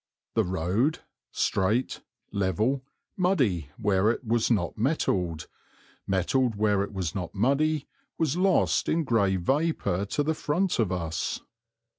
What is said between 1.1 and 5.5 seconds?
straight, level, muddy where it was not metalled,